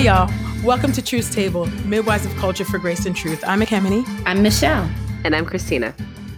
[0.00, 0.32] Hey, y'all.
[0.64, 3.44] Welcome to Truth's Table, Midwives of Culture for Grace and Truth.
[3.46, 4.02] I'm Ekemini.
[4.24, 4.90] I'm Michelle.
[5.24, 5.94] And I'm Christina.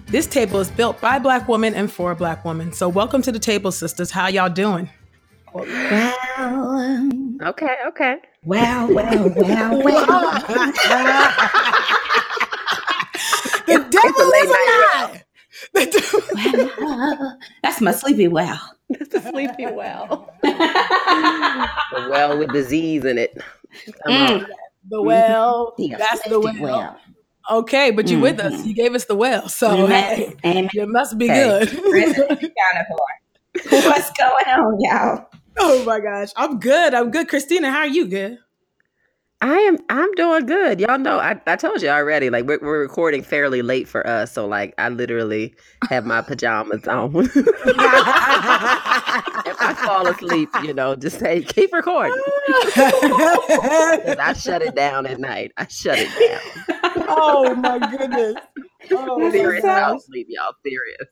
[0.06, 2.72] This table is built by Black women and for Black women.
[2.72, 4.10] So, welcome to the table, sisters.
[4.10, 4.90] How y'all doing?
[5.52, 5.62] Well,
[7.50, 8.16] okay, okay.
[8.44, 10.32] Well, well, well, well.
[13.68, 15.22] the devil is a lie.
[15.74, 18.60] Well, that's my sleepy well.
[18.90, 20.32] That's the sleepy well.
[20.42, 23.38] the well with disease in it.
[24.06, 24.46] Mm.
[24.90, 25.74] The well.
[25.78, 26.54] The that's the well.
[26.60, 26.98] well.
[27.50, 28.22] Okay, but you mm-hmm.
[28.22, 28.52] with us.
[28.52, 28.68] Mm-hmm.
[28.68, 29.48] You gave us the well.
[29.48, 30.70] So hey, Amen.
[30.72, 31.66] you must be hey.
[31.66, 31.72] good.
[33.70, 35.26] What's going on, y'all?
[35.58, 36.30] Oh my gosh.
[36.36, 36.94] I'm good.
[36.94, 37.28] I'm good.
[37.28, 38.06] Christina, how are you?
[38.06, 38.38] Good.
[39.42, 40.78] I am I'm doing good.
[40.78, 44.32] Y'all know I, I told you already, like we're, we're recording fairly late for us.
[44.32, 45.52] So like I literally
[45.90, 47.12] have my pajamas on.
[47.16, 47.32] if
[49.60, 52.14] I fall asleep, you know, just say keep recording.
[54.16, 55.50] I shut it down at night.
[55.56, 56.40] I shut it down.
[57.08, 58.36] Oh my goodness.
[58.92, 60.54] Oh, serious about sleep, y'all.
[60.64, 61.08] Serious.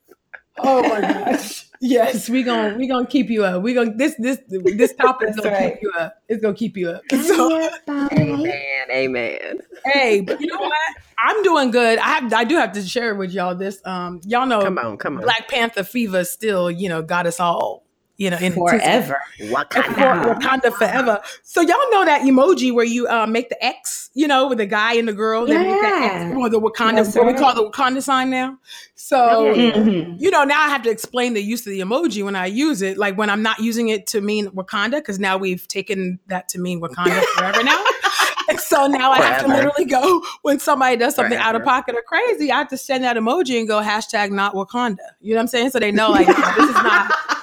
[0.58, 1.66] Oh my gosh.
[1.82, 3.62] Yes, we gonna we gonna keep you up.
[3.62, 5.72] We gonna this this this topic is gonna right.
[5.72, 6.22] keep you up.
[6.28, 7.02] It's gonna keep you up.
[7.10, 9.60] So, amen, amen.
[9.86, 10.78] Hey, but you know what?
[11.24, 11.98] I'm doing good.
[11.98, 13.80] I have I do have to share with y'all this.
[13.86, 15.22] Um, y'all know, come on, come on.
[15.22, 17.86] Black Panther fever still, you know, got us all
[18.20, 19.16] you know, in forever.
[19.40, 20.34] Wakanda.
[20.34, 21.22] Wakanda forever.
[21.42, 24.66] So y'all know that emoji where you uh, make the X, you know, with the
[24.66, 25.48] guy and the girl.
[25.48, 25.56] Yeah.
[25.56, 28.58] They make that X, or the Wakanda, yes, what we call the Wakanda sign now.
[28.94, 29.16] So,
[29.54, 30.16] mm-hmm.
[30.18, 32.82] you know, now I have to explain the use of the emoji when I use
[32.82, 32.98] it.
[32.98, 36.58] Like when I'm not using it to mean Wakanda, because now we've taken that to
[36.58, 37.82] mean Wakanda forever now.
[38.58, 41.48] so now I have to literally go when somebody does something Forever.
[41.48, 42.52] out of pocket or crazy.
[42.52, 44.98] I have to send that emoji and go hashtag not Wakanda.
[45.22, 45.70] You know what I'm saying?
[45.70, 47.12] So they know like this is not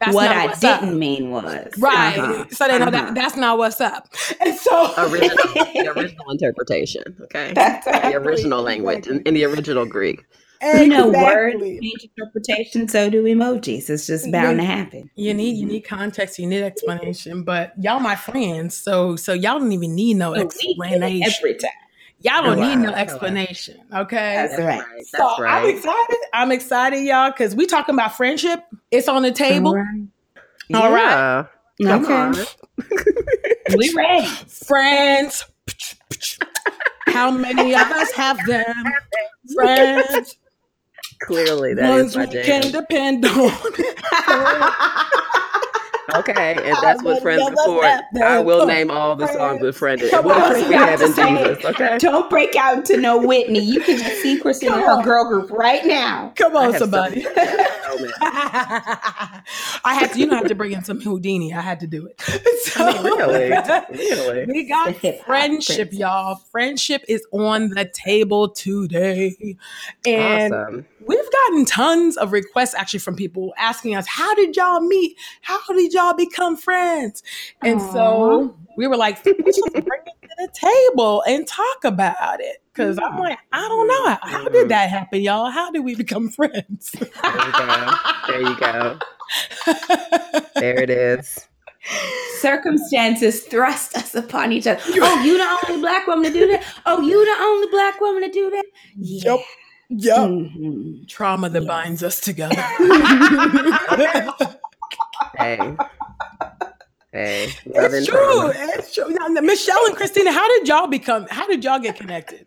[0.00, 0.94] that's what I didn't up.
[0.94, 2.18] mean was right.
[2.18, 2.46] Uh-huh.
[2.50, 2.90] So they know uh-huh.
[2.90, 4.08] that that's not what's up.
[4.40, 7.02] And so original, the original interpretation.
[7.24, 10.24] Okay, that's the original language in, in, the original Greek.
[10.62, 10.84] Exactly.
[10.84, 12.88] You know, words change interpretation.
[12.88, 13.90] So do emojis.
[13.90, 15.10] It's just bound to happen.
[15.14, 16.38] You need you need context.
[16.38, 17.42] You need explanation.
[17.44, 21.70] But y'all, my friends, so so y'all don't even need no explanation every time.
[22.22, 23.80] Y'all don't need no explanation.
[23.94, 24.46] Okay.
[24.48, 24.82] That's right.
[25.06, 25.62] So That's right.
[25.62, 26.18] I'm excited.
[26.34, 28.62] I'm excited, y'all, because we talking about friendship.
[28.90, 29.68] It's on the table.
[29.68, 30.08] All right.
[30.74, 31.46] All right.
[31.82, 32.44] Okay.
[33.76, 34.26] we ready.
[34.26, 35.46] Friends.
[37.06, 38.84] How many of us have them?
[39.54, 40.36] Friends.
[41.20, 42.44] Clearly, that Ones is my jam.
[42.44, 43.52] can depend on.
[46.16, 47.84] Okay, and that's what friends are for.
[48.22, 50.12] I will name all the songs with friended.
[50.12, 51.64] What else we have in Jesus?
[51.64, 51.98] Okay.
[51.98, 53.60] Don't break out into no Whitney.
[53.60, 56.32] You can just see Christina in her girl group right now.
[56.36, 57.26] Come on, somebody.
[58.22, 59.42] I
[59.84, 60.18] had to.
[60.18, 61.52] You don't have to bring in some Houdini.
[61.54, 62.22] I had to do it.
[62.60, 63.50] So, I mean, really,
[63.90, 64.44] really.
[64.46, 64.94] We got
[65.24, 66.36] friendship, y'all.
[66.36, 69.56] Friendship is on the table today,
[70.04, 70.54] and.
[70.54, 75.16] Awesome we've gotten tons of requests actually from people asking us, How did y'all meet?
[75.42, 77.22] How did y'all become friends?
[77.62, 77.92] And Aww.
[77.92, 82.62] so we were like, bring it to the table and talk about it.
[82.74, 83.20] Cause I'm hmm.
[83.20, 84.16] like, I don't know.
[84.22, 84.52] How hmm.
[84.52, 85.50] did that happen, y'all?
[85.50, 86.92] How did we become friends?
[86.92, 87.96] There you go.
[88.28, 88.98] There you go.
[90.56, 91.46] there it is.
[92.38, 94.80] Circumstances thrust us upon each other.
[94.86, 96.64] Oh, you the only black woman to do that?
[96.86, 98.64] Oh, you the only black woman to do that?
[98.96, 99.32] Yeah.
[99.32, 99.40] Yep.
[99.90, 100.16] Yep.
[100.18, 101.04] Mm-hmm.
[101.08, 101.68] Trauma that yes.
[101.68, 102.54] binds us together.
[105.36, 105.76] hey.
[107.12, 108.16] Hey, it's true.
[108.16, 108.52] Trauma.
[108.54, 109.10] It's true.
[109.10, 111.26] Now, Michelle and Christina, how did y'all become?
[111.28, 112.46] How did y'all get connected?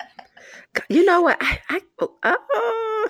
[0.88, 1.38] You know what?
[1.42, 1.82] I I,
[2.24, 3.10] uh,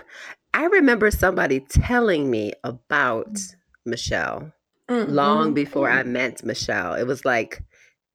[0.55, 3.37] I remember somebody telling me about
[3.85, 4.51] Michelle
[4.89, 5.11] mm-hmm.
[5.11, 5.99] long before mm-hmm.
[5.99, 6.95] I met Michelle.
[6.95, 7.61] It was like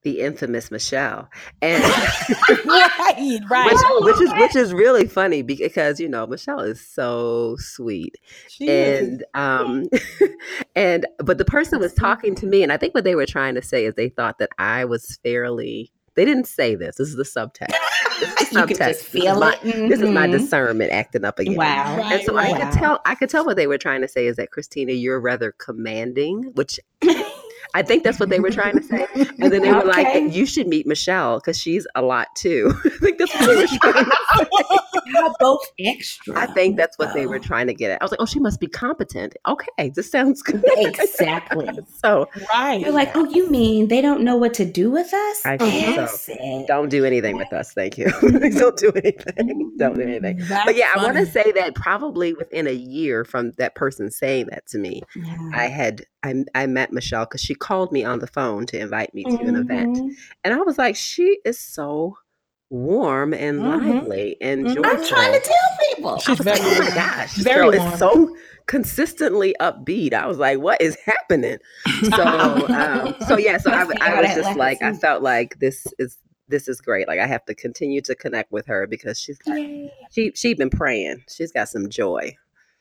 [0.02, 1.28] the infamous Michelle,
[1.60, 1.82] and
[2.66, 7.56] right, right, which, which, is which is really funny because you know Michelle is so
[7.58, 8.16] sweet,
[8.48, 9.26] she and is.
[9.34, 9.88] um,
[10.76, 13.54] and but the person was talking to me, and I think what they were trying
[13.56, 15.92] to say is they thought that I was fairly.
[16.14, 16.96] They didn't say this.
[16.96, 17.74] This is the subtext.
[18.18, 18.88] This is you subtext.
[18.88, 19.88] Just feel this, is my, mm-hmm.
[19.88, 21.54] this is my discernment acting up again.
[21.54, 21.96] Wow.
[21.96, 22.54] Right, and so right.
[22.54, 23.00] I could tell.
[23.04, 26.52] I could tell what they were trying to say is that Christina, you're rather commanding,
[26.54, 26.80] which
[27.78, 29.06] I think that's what they were trying to say.
[29.14, 30.24] And then they were okay.
[30.24, 32.72] like, you should meet Michelle because she's a lot too.
[32.84, 34.78] I think that's what they were trying to say.
[35.38, 36.38] both extra.
[36.38, 38.02] I think that's what they were trying to get at.
[38.02, 39.36] I was like, oh, she must be competent.
[39.46, 40.64] Okay, this sounds good.
[40.98, 41.68] Exactly.
[42.02, 42.80] so, right.
[42.80, 45.46] You're like, oh, you mean they don't know what to do with us?
[45.46, 46.64] I think so.
[46.66, 47.72] Don't do anything with us.
[47.72, 48.06] Thank you.
[48.20, 49.48] don't do anything.
[49.48, 49.76] Mm-hmm.
[49.76, 50.38] Don't do anything.
[50.38, 51.06] That's but yeah, funny.
[51.06, 54.78] I want to say that probably within a year from that person saying that to
[54.78, 55.50] me, yeah.
[55.52, 59.14] I had I, I met Michelle because she called me on the phone to invite
[59.14, 59.48] me to mm-hmm.
[59.48, 60.08] an event, mm-hmm.
[60.44, 62.16] and I was like, she is so
[62.70, 63.88] warm and mm-hmm.
[63.88, 64.84] lively and joyful.
[64.84, 66.18] I'm trying to tell people.
[66.18, 67.92] She's very, like, oh my gosh, this very girl warm.
[67.92, 68.36] is so
[68.66, 70.12] consistently upbeat.
[70.12, 71.58] I was like, what is happening?
[72.04, 72.24] So,
[72.68, 76.18] um, so yeah, so I, I was just like, I felt like this is
[76.48, 77.08] this is great.
[77.08, 79.56] Like I have to continue to connect with her because she's got,
[80.10, 81.24] she she's been praying.
[81.28, 82.36] She's got some joy.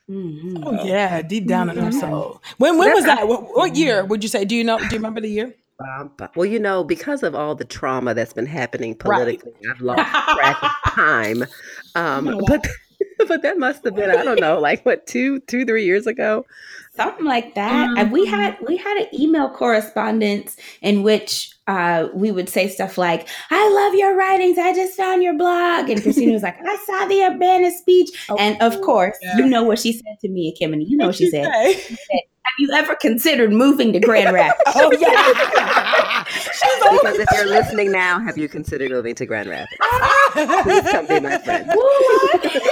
[0.09, 0.63] Mm-hmm.
[0.63, 2.41] Oh yeah, deep down in our soul.
[2.57, 3.27] When when was that?
[3.27, 4.45] What, what, year would you say?
[4.45, 4.77] Do you know?
[4.77, 5.53] Do you remember the year?
[5.79, 9.75] Um, well, you know, because of all the trauma that's been happening politically, right.
[9.75, 11.45] I've lost track of time.
[11.93, 12.65] Um, but
[13.27, 16.45] but that must have been I don't know, like what two two three years ago
[16.97, 17.89] something like that.
[17.89, 18.11] Mm-hmm.
[18.11, 23.27] we had we had an email correspondence in which uh, we would say stuff like,
[23.49, 24.57] "I love your writings.
[24.57, 28.35] I just found your blog," and Christina was like, "I saw the Urbana speech," oh,
[28.37, 29.37] and of course, yeah.
[29.37, 30.87] you know what she said to me, Kimmy.
[30.87, 31.47] You know what she said.
[31.75, 32.21] she said.
[32.47, 34.61] Have you ever considered moving to Grand Rapids?
[34.75, 36.23] oh yeah.
[36.23, 39.77] because if you're listening now, have you considered moving to Grand Rapids?
[40.63, 41.67] Please come be my friend.
[41.67, 42.63] yes,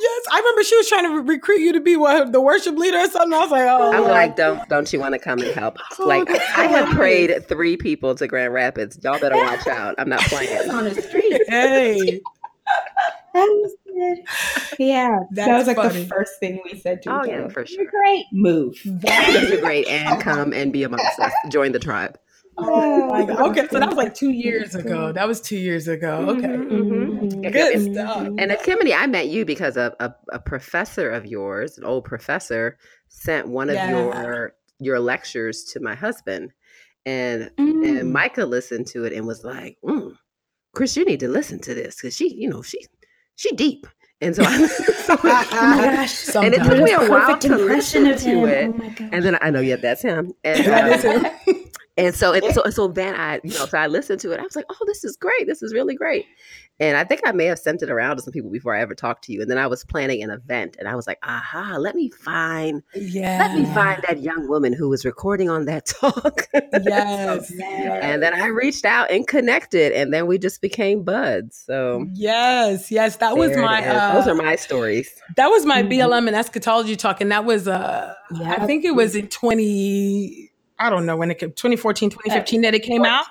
[0.00, 0.26] yes.
[0.32, 3.10] I remember she was trying to recruit you to be what the worship leader or
[3.10, 3.34] something.
[3.34, 3.92] I was like, oh.
[3.92, 5.76] I'm like, don't don't you want to come and help?
[5.98, 8.98] Oh, like, I have prayed three people to Grand Rapids.
[9.02, 9.94] Y'all better watch out.
[9.98, 11.42] I'm not playing on the street.
[11.48, 12.20] Hey.
[13.34, 14.24] That was good.
[14.78, 16.02] Yeah, That's that was like funny.
[16.02, 17.42] the first thing we said to oh, each other.
[17.42, 17.84] Yeah, for sure.
[17.90, 18.80] Great move.
[18.84, 19.86] That's a great.
[19.92, 21.32] And come and be amongst us.
[21.50, 22.18] Join the tribe.
[22.58, 23.50] Oh, my God.
[23.50, 25.12] okay, so that was like two years ago.
[25.12, 26.26] That was two years ago.
[26.28, 27.40] Okay, mm-hmm, mm-hmm.
[27.42, 28.26] good and, stuff.
[28.26, 32.78] And Ekemini, I met you because a, a, a, professor of yours, an old professor,
[33.08, 33.90] sent one of yeah.
[33.90, 36.52] your your lectures to my husband,
[37.06, 38.00] and mm.
[38.00, 40.12] and Micah listened to it and was like, mm,
[40.74, 42.80] "Chris, you need to listen to this because she, you know, she
[43.36, 43.86] she deep."
[44.20, 48.04] And so, I, so oh my gosh, and it took me a while to listen
[48.04, 48.72] to it.
[48.72, 50.32] Oh and then I know, yeah, that's him.
[50.44, 51.30] And, uh,
[51.96, 54.40] and so, and so, so then I, you know, so I listened to it.
[54.40, 55.46] I was like, oh, this is great.
[55.46, 56.26] This is really great.
[56.82, 58.92] And I think I may have sent it around to some people before I ever
[58.92, 59.40] talked to you.
[59.40, 62.82] And then I was planning an event and I was like, aha, let me find,
[62.92, 63.38] yeah.
[63.38, 66.48] let me find that young woman who was recording on that talk.
[66.52, 67.50] Yes.
[67.50, 71.56] so, And then I reached out and connected and then we just became buds.
[71.56, 75.08] So yes, yes, that was my, uh, those are my stories.
[75.36, 75.92] That was my mm-hmm.
[75.92, 77.20] BLM and eschatology talk.
[77.20, 78.56] And that was, uh, yeah.
[78.58, 80.50] I think it was in 20,
[80.80, 83.26] I don't know when it came, 2014, 2015 that it came out.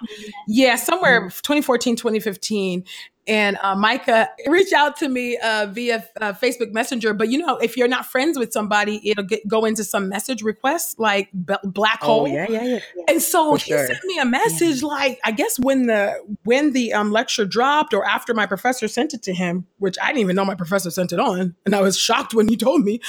[0.47, 1.27] Yeah, somewhere mm-hmm.
[1.27, 2.85] 2014, 2015
[3.27, 7.13] and uh, Micah reached out to me uh, via uh, Facebook Messenger.
[7.13, 10.41] But you know, if you're not friends with somebody, it'll get, go into some message
[10.41, 12.23] request like b- black hole.
[12.23, 12.79] Oh yeah, yeah, yeah.
[13.07, 13.87] And so For he sure.
[13.87, 14.87] sent me a message yeah.
[14.87, 19.13] like I guess when the when the um, lecture dropped or after my professor sent
[19.13, 21.81] it to him, which I didn't even know my professor sent it on, and I
[21.81, 23.01] was shocked when he told me.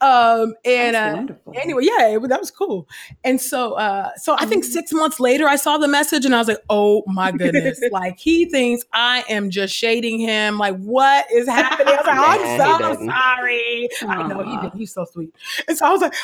[0.00, 2.88] Um, and uh, anyway, yeah, it, that was cool.
[3.22, 4.72] And so, uh, so I think mm-hmm.
[4.72, 8.18] six months later, I saw the message and I was like, oh my goodness, like
[8.18, 10.58] he thinks I am just shading him.
[10.58, 11.94] Like, what is happening?
[11.94, 13.88] I was like, I'm so sorry.
[14.00, 14.08] Aww.
[14.08, 14.78] I know he did.
[14.78, 15.34] He's so sweet.
[15.68, 16.14] And so I was like,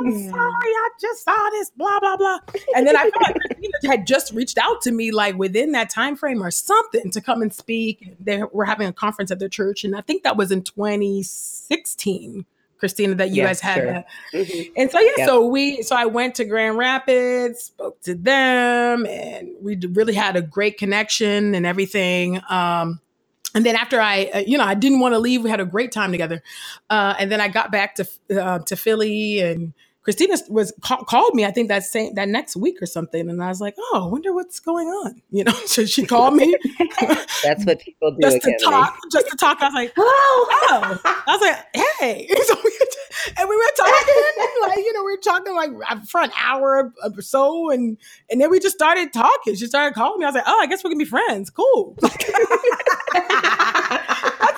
[0.00, 0.30] I'm yeah.
[0.30, 0.70] sorry.
[0.70, 2.38] I just saw this, blah, blah, blah.
[2.76, 5.90] And then I felt like Christina had just reached out to me like within that
[5.90, 8.14] time frame or something to come and speak.
[8.20, 9.84] They were having a conference at their church.
[9.84, 12.46] And I think that was in 2016.
[12.84, 14.04] Christina, that you yeah, guys had.
[14.30, 14.42] Sure.
[14.42, 14.72] Mm-hmm.
[14.76, 15.26] And so yeah, yep.
[15.26, 20.36] so we so I went to Grand Rapids, spoke to them, and we really had
[20.36, 22.42] a great connection and everything.
[22.50, 23.00] Um,
[23.54, 25.42] and then after I, uh, you know, I didn't want to leave.
[25.42, 26.42] We had a great time together.
[26.90, 29.72] Uh, and then I got back to uh, to Philly and
[30.04, 33.42] Christina was ca- called me, I think that same that next week or something, and
[33.42, 36.54] I was like, "Oh, I wonder what's going on." You know, so she called me.
[37.42, 38.20] That's what people do.
[38.20, 39.62] just to talk, just to talk.
[39.62, 41.56] I was like, "Oh, oh!" I was like,
[41.98, 42.78] "Hey," so we,
[43.38, 44.14] and we were talking,
[44.60, 47.96] like you know, we were talking like uh, for an hour or so, and
[48.28, 49.54] and then we just started talking.
[49.54, 50.26] She started calling me.
[50.26, 51.48] I was like, "Oh, I guess we can be friends.
[51.48, 52.24] Cool." That's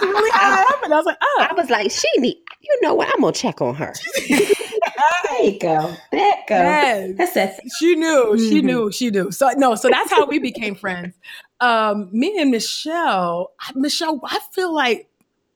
[0.02, 0.92] really how it happened.
[0.92, 3.08] I was like, "Oh," I was like, "She need." You know what?
[3.08, 3.94] I'm gonna check on her.
[5.37, 5.94] There you go.
[6.12, 6.54] There you go.
[6.54, 7.14] Yes.
[7.16, 7.73] That's it.
[7.78, 8.06] She knew.
[8.06, 8.49] Mm-hmm.
[8.49, 8.92] She knew.
[8.92, 9.30] She knew.
[9.30, 9.75] So no.
[9.75, 11.14] So that's how we became friends.
[11.61, 13.52] Um, me and Michelle.
[13.75, 15.08] Michelle, I feel like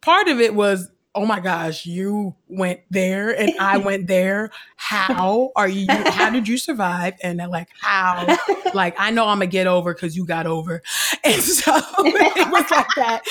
[0.02, 4.50] part of it was oh my gosh, you went there and I went there.
[4.76, 5.86] How are you?
[5.88, 7.14] How did you survive?
[7.22, 8.36] And like, how?
[8.74, 10.82] Like, I know I'm gonna get over because you got over.
[11.22, 13.22] And so it was like that.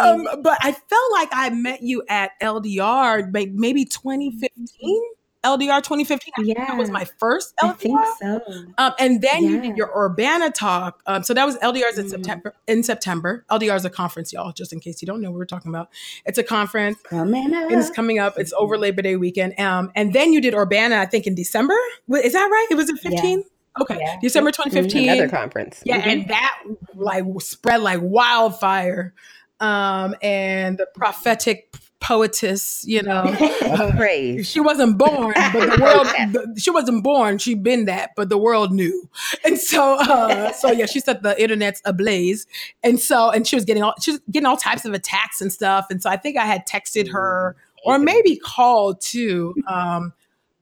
[0.00, 5.02] Um, but I felt like I met you at LDR maybe 2015.
[5.44, 6.46] LDR 2015.
[6.46, 7.68] yeah, that was my first LDR.
[7.68, 8.40] I think so.
[8.76, 9.50] Um, and then yeah.
[9.50, 11.00] you did your Urbana talk.
[11.06, 11.98] Um, so that was LDR's mm.
[11.98, 12.54] in September.
[12.66, 14.52] In September, LDR is a conference, y'all.
[14.52, 15.90] Just in case you don't know what we're talking about,
[16.26, 16.98] it's a conference.
[17.04, 17.70] Coming up.
[17.70, 18.38] It's coming up.
[18.38, 19.58] It's over Labor Day weekend.
[19.60, 21.76] Um, and then you did Urbana, I think in December.
[22.12, 22.66] Is that right?
[22.70, 23.38] It was in 15.
[23.38, 23.44] Yeah.
[23.80, 24.16] Okay, yeah.
[24.20, 25.08] December 2015.
[25.08, 25.82] Another conference.
[25.84, 26.08] Yeah, mm-hmm.
[26.08, 26.58] and that
[26.94, 29.14] like spread like wildfire.
[29.60, 31.67] Um, and the prophetic
[32.00, 33.34] poetess, you know.
[33.68, 34.48] Uh, Praise.
[34.48, 36.06] She wasn't born, but the world.
[36.32, 37.36] the, she wasn't born.
[37.36, 39.08] She'd been that, but the world knew.
[39.44, 42.46] And so, uh, so yeah, she set the internet's ablaze.
[42.82, 45.52] And so, and she was getting all she was getting all types of attacks and
[45.52, 45.86] stuff.
[45.90, 49.54] And so, I think I had texted her or maybe called too.
[49.66, 50.12] Um,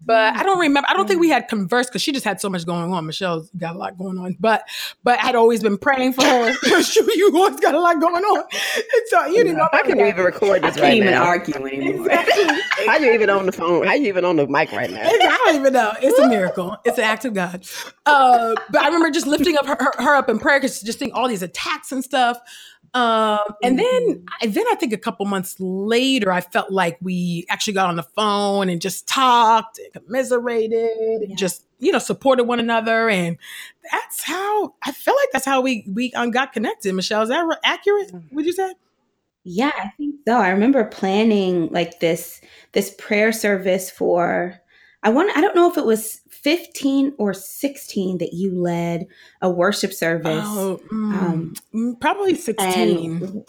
[0.07, 0.89] but I don't remember.
[0.89, 3.07] I don't think we had conversed because she just had so much going on.
[3.07, 4.63] Michelle's got a lot going on, but
[5.03, 6.51] but I'd always been praying for her.
[7.17, 9.69] you always got a lot going on, and so you didn't know.
[9.73, 11.25] I can even record this I right even now.
[11.25, 12.07] argue anymore.
[12.07, 12.45] Exactly.
[12.87, 13.87] How you even on the phone?
[13.87, 15.03] How you even on the mic right now?
[15.03, 15.93] I don't even know.
[16.01, 16.77] It's a miracle.
[16.85, 17.67] It's an act of God.
[18.05, 21.01] Uh, but I remember just lifting up her, her, her up in prayer because just
[21.01, 22.39] seeing all these attacks and stuff.
[22.97, 24.50] Um, and then, mm-hmm.
[24.53, 28.03] then I think a couple months later, I felt like we actually got on the
[28.03, 30.73] phone and just talked and commiserated
[31.21, 31.29] yeah.
[31.29, 33.11] and just, you know, supported one another.
[33.11, 33.37] And
[33.93, 36.95] that's how I feel like that's how we, we um, got connected.
[36.95, 38.15] Michelle, is that accurate?
[38.15, 38.33] Mm.
[38.33, 38.73] Would you say?
[39.45, 40.38] Yeah, I think so.
[40.38, 42.41] I remember planning like this,
[42.73, 44.59] this prayer service for,
[45.03, 49.07] I want, I don't know if it was 15 or 16 that you led
[49.41, 50.45] a worship service.
[50.45, 53.21] Oh, mm, um, mm, probably 16.
[53.21, 53.45] Maybe.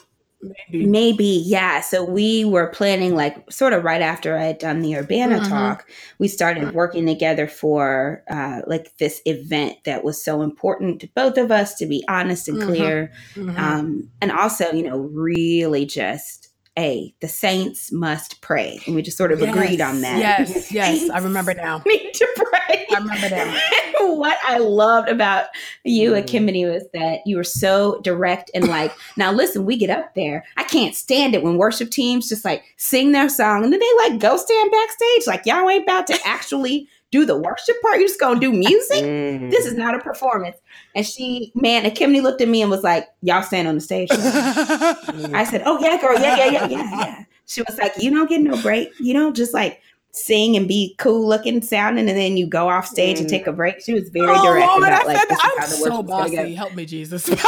[0.72, 1.82] Maybe, yeah.
[1.82, 5.50] So we were planning, like, sort of right after I had done the Urbana mm-hmm.
[5.50, 5.90] talk,
[6.20, 11.38] we started working together for uh, like this event that was so important to both
[11.38, 12.68] of us, to be honest and mm-hmm.
[12.68, 13.12] clear.
[13.34, 13.58] Mm-hmm.
[13.58, 16.47] Um, and also, you know, really just
[16.78, 20.72] a the saints must pray and we just sort of yes, agreed on that yes
[20.72, 25.48] yes i remember now need to pray i remember that what i loved about
[25.84, 26.24] you mm.
[26.24, 30.46] Ekemini was that you were so direct and like now listen we get up there
[30.58, 34.10] i can't stand it when worship teams just like sing their song and then they
[34.10, 38.00] like go stand backstage like y'all ain't about to actually do the worship part.
[38.00, 39.04] You're just gonna do music.
[39.04, 39.50] Mm.
[39.50, 40.58] This is not a performance.
[40.98, 43.82] And she, man, and Kimberly looked at me and was like, "Y'all stand on the
[43.82, 48.10] stage." I said, "Oh yeah, girl, yeah, yeah, yeah, yeah, yeah." She was like, "You
[48.10, 48.90] don't get no break.
[49.00, 49.80] You don't just like."
[50.14, 53.20] sing and be cool looking sounding and then you go off stage mm.
[53.20, 53.80] and take a break.
[53.82, 56.56] She was very oh, direct Lord, about like this I'm so bossy.
[56.56, 57.30] Help me, Jesus.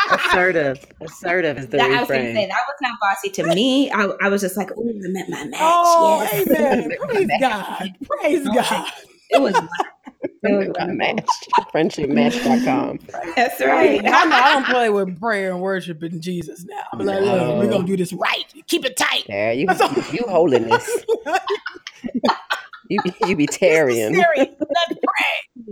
[0.10, 0.84] assertive.
[1.00, 1.96] Assertive is the that, refrain.
[1.96, 3.90] I was gonna say that was not bossy to me.
[3.92, 5.60] I, I was just like, oh, I met my match.
[5.62, 6.48] Oh, yes.
[6.48, 6.90] amen.
[7.08, 7.96] Praise God.
[8.04, 8.90] Praise God.
[9.30, 9.54] It was
[10.42, 11.28] match.
[11.72, 12.98] Friendshipmatch.com.
[13.36, 14.00] That's right.
[14.04, 16.82] I, know, I don't play with prayer and worship in Jesus now.
[16.92, 17.58] I'm like, no.
[17.58, 18.44] we're gonna do this right.
[18.66, 19.26] Keep it tight.
[19.28, 20.88] Yeah, you you, you holiness.
[22.88, 24.14] you you be Tarian.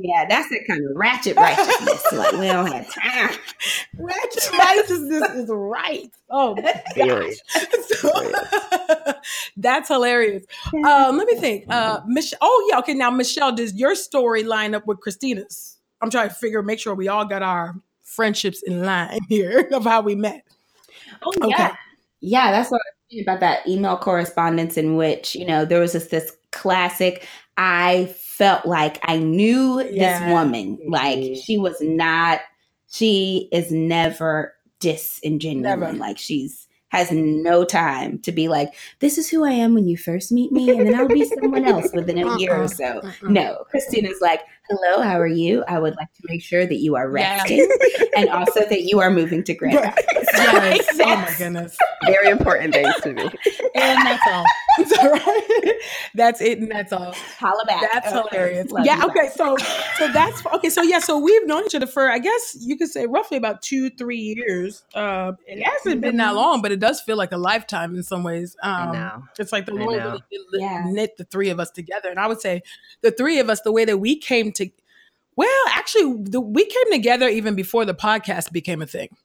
[0.00, 2.04] Yeah, that's that kind of ratchet righteousness.
[2.12, 3.36] like we don't have time.
[3.98, 6.10] Ratchet righteousness is right.
[6.30, 7.34] Oh my gosh.
[7.98, 8.10] So,
[9.56, 10.44] that's hilarious.
[10.72, 11.64] Um, let me think.
[11.68, 12.38] Uh, Michelle.
[12.40, 12.78] Oh yeah.
[12.78, 12.94] Okay.
[12.94, 15.78] Now, Michelle, does your story line up with Christina's?
[16.00, 17.74] I'm trying to figure, make sure we all got our
[18.04, 20.44] friendships in line here of how we met.
[21.22, 21.46] Oh yeah.
[21.46, 21.70] Okay.
[22.20, 25.80] Yeah, that's what I was thinking about that email correspondence in which you know there
[25.80, 27.26] was just this classic.
[27.58, 30.20] I felt like I knew yeah.
[30.20, 30.78] this woman.
[30.88, 32.40] Like she was not,
[32.88, 35.64] she is never disingenuous.
[35.64, 35.92] Never.
[35.92, 39.96] Like she's has no time to be like, this is who I am when you
[39.96, 42.68] first meet me, and then I'll be someone else within a year or uh-uh.
[42.68, 43.00] so.
[43.04, 43.28] Uh-uh.
[43.28, 45.64] No, Christina's like, hello, how are you?
[45.68, 48.06] I would like to make sure that you are resting yeah.
[48.16, 50.06] and also that you are moving to Grand Rapids.
[50.38, 51.00] Yes.
[51.00, 51.76] oh my goodness.
[52.06, 53.22] Very important things to me.
[53.74, 54.44] And that's all.
[54.78, 55.72] That's all right.
[56.14, 57.12] That's it and that's all.
[57.36, 57.82] Holla back.
[57.92, 58.28] That's okay.
[58.30, 58.70] hilarious.
[58.70, 59.28] Love yeah, okay.
[59.34, 59.56] So
[59.96, 60.70] so that's okay.
[60.70, 63.60] So yeah, so we've known each other for I guess you could say roughly about
[63.60, 64.84] two, three years.
[64.94, 68.22] Uh, it hasn't been that long, but it does feel like a lifetime in some
[68.22, 68.56] ways.
[68.62, 70.84] Um it's like the Lord really yeah.
[70.86, 72.08] knit the three of us together.
[72.08, 72.62] And I would say
[73.00, 74.70] the three of us, the way that we came to
[75.38, 79.16] well, actually, the, we came together even before the podcast became a thing,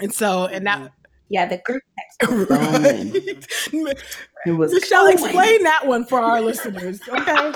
[0.00, 0.88] and so and now.
[1.28, 2.50] Yeah, the group text.
[2.50, 3.96] right.
[4.46, 4.74] It was.
[4.74, 7.52] Michelle, explain that one for our listeners, okay?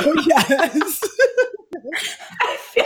[0.00, 1.00] so, yes.
[2.42, 2.84] I feel,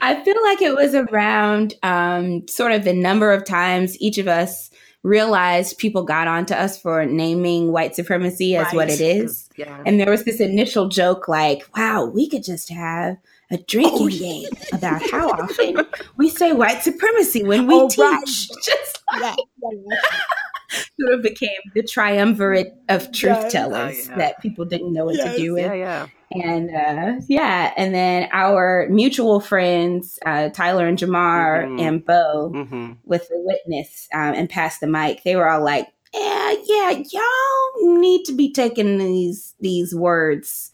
[0.00, 4.28] I feel like it was around um, sort of the number of times each of
[4.28, 4.70] us
[5.02, 8.74] realized people got onto us for naming white supremacy as right.
[8.74, 9.50] what it is.
[9.56, 9.82] Yeah.
[9.84, 13.18] And there was this initial joke like, wow, we could just have
[13.52, 15.76] a drinking oh, game about how often
[16.16, 18.00] we say white supremacy when we oh, teach.
[18.02, 18.64] Right.
[18.64, 20.80] Just like, yeah.
[20.98, 23.52] sort of became the triumvirate of truth yes.
[23.52, 24.16] tellers oh, yeah.
[24.16, 25.34] that people didn't know what yes.
[25.34, 25.66] to do with.
[25.66, 26.06] Yeah, yeah.
[26.32, 31.78] And uh, yeah, and then our mutual friends, uh, Tyler and Jemar mm-hmm.
[31.78, 32.92] and Beau, mm-hmm.
[33.04, 37.98] with the witness um, and pass the mic, they were all like, "Yeah, yeah, y'all
[38.00, 40.71] need to be taking these these words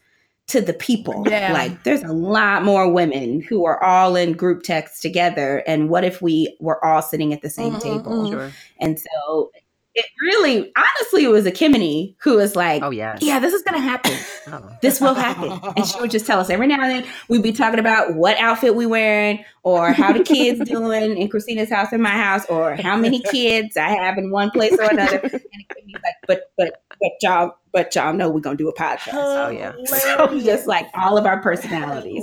[0.48, 1.24] to the people.
[1.28, 1.52] Yeah.
[1.52, 5.62] Like there's a lot more women who are all in group text together.
[5.66, 8.12] And what if we were all sitting at the same mm-hmm, table?
[8.12, 8.32] Mm-hmm.
[8.32, 8.52] Sure.
[8.80, 9.50] And so
[9.98, 13.80] it really, honestly, it was Ekemini who was like, "Oh yeah, yeah, this is gonna
[13.80, 14.16] happen.
[14.50, 14.70] Oh.
[14.80, 17.12] This will happen." And she would just tell us every now and then.
[17.28, 21.68] We'd be talking about what outfit we wearing, or how the kids doing in Christina's
[21.68, 25.18] house in my house, or how many kids I have in one place or another.
[25.18, 25.42] And
[25.92, 29.10] like, but but but y'all, but y'all know we're gonna do a podcast.
[29.12, 29.72] Oh yeah.
[29.84, 32.22] So just like all of our personalities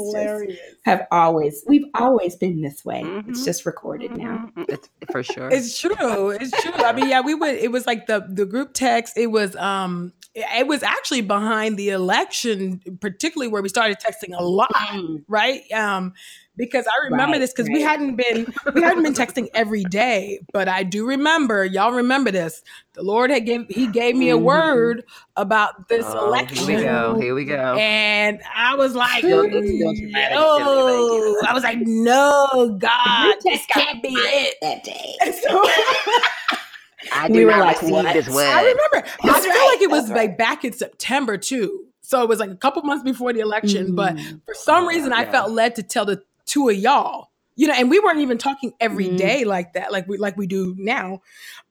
[0.86, 3.04] have always we've always been this way.
[3.04, 3.30] Mm-hmm.
[3.30, 4.50] It's just recorded now.
[4.58, 4.64] Mm-hmm.
[4.70, 5.50] It's, for sure.
[5.50, 6.30] It's true.
[6.32, 6.74] It's true.
[6.74, 10.14] I mean, yeah, we would it was like the the group text, it was um
[10.36, 15.24] it was actually behind the election, particularly where we started texting a lot, mm.
[15.30, 15.62] right?
[15.72, 16.14] Um,
[16.58, 17.76] because I remember right, this because right.
[17.76, 22.32] we hadn't been we hadn't been texting every day, but I do remember y'all remember
[22.32, 22.64] this.
[22.94, 24.46] The Lord had gave he gave me a mm-hmm.
[24.46, 25.04] word
[25.36, 26.68] about this oh, election.
[26.68, 27.20] Here we go.
[27.20, 27.76] Here we go.
[27.76, 34.84] And I was like, oh, I was like, no, God, this can't be it that
[34.84, 35.16] day.
[35.48, 35.64] So,
[37.12, 38.14] I we were like, what?
[38.14, 38.48] This word.
[38.48, 39.08] I remember.
[39.24, 39.72] I feel right.
[39.74, 41.82] like it was like back in September too.
[42.02, 43.96] So it was like a couple months before the election, mm-hmm.
[43.96, 47.74] but for some reason I felt led to tell the two of y'all you know
[47.74, 49.18] and we weren't even talking every mm-hmm.
[49.18, 51.22] day like that like we like we do now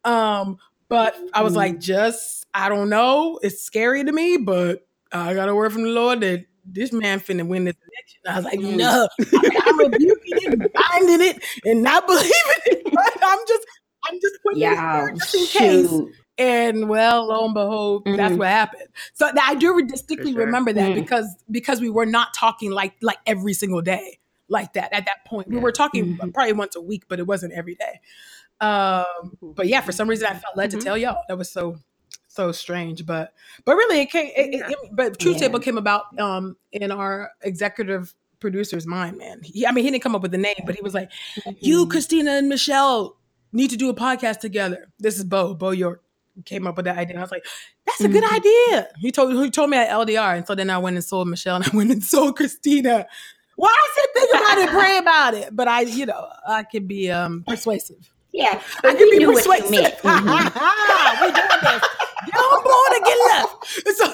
[0.05, 1.59] um but i was mm-hmm.
[1.59, 5.83] like just i don't know it's scary to me but i got a word from
[5.83, 8.21] the lord that this man finna win this election.
[8.27, 8.77] I was like, mm-hmm.
[8.77, 9.09] no,
[9.67, 12.31] I'm rebuking it, and binding it, and not believing
[12.67, 12.85] it.
[12.85, 13.67] But I'm just,
[14.07, 15.59] I'm just putting yeah, it just in shoot.
[15.59, 16.17] case.
[16.37, 18.17] And well, lo and behold, mm-hmm.
[18.17, 18.89] that's what happened.
[19.13, 20.45] So I do distinctly sure.
[20.47, 21.01] remember that mm-hmm.
[21.01, 25.25] because because we were not talking like like every single day like that at that
[25.27, 25.49] point.
[25.49, 26.31] We were talking mm-hmm.
[26.31, 28.01] probably once a week, but it wasn't every day.
[28.61, 30.79] Um, but yeah, for some reason I felt led mm-hmm.
[30.79, 31.23] to tell y'all.
[31.29, 31.77] That was so
[32.29, 33.33] so strange, but
[33.65, 34.31] but really it came.
[34.37, 35.49] It, it, but Truth yeah.
[35.49, 39.19] Table came about um, in our executive producer's mind.
[39.19, 41.11] Man, he, I mean, he didn't come up with the name, but he was like,
[41.37, 41.53] mm-hmm.
[41.61, 43.17] "You, Christina, and Michelle
[43.53, 46.03] need to do a podcast together." This is Beau Beau York
[46.45, 47.19] came up with that idea.
[47.19, 47.47] I was like,
[47.87, 48.35] "That's a good mm-hmm.
[48.35, 51.29] idea." He told he told me at LDR, and so then I went and sold
[51.29, 53.07] Michelle, and I went and sold Christina.
[53.57, 56.87] Well, I said think about it, pray about it, but I, you know, I can
[56.87, 58.11] be um persuasive.
[58.33, 59.95] Yeah, I can be persuasive.
[60.05, 61.25] Mm-hmm.
[61.25, 61.83] we doing this.
[62.27, 63.55] Get on board and get left.
[63.97, 64.07] So,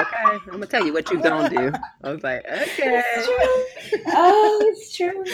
[0.00, 1.72] okay, I'm gonna tell you what you gonna do.
[2.04, 3.02] I was like, okay.
[3.16, 5.24] It's oh, it's true.